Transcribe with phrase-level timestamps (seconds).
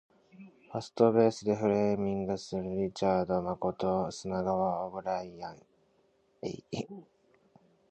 [0.71, 7.05] ファーストベースでフレーミングするリチャード誠砂川オブライエン